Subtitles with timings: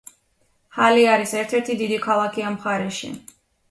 [0.77, 3.17] ჰალე არის ერთ-ერთი დიდი ქალაქი ამ მხარეში.